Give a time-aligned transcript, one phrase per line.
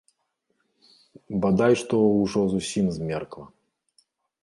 [1.45, 3.45] Бадай што ўжо зусім змеркла.